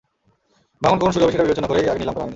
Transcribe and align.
ভাঙন 0.81 0.97
কখন 0.99 1.11
শুরু 1.11 1.23
হবে 1.23 1.33
সেটা 1.33 1.45
বিবেচনা 1.45 1.67
করেই 1.67 1.89
আগে 1.89 1.99
নিলাম 1.99 2.13
করা 2.13 2.21
হয়নি। 2.21 2.29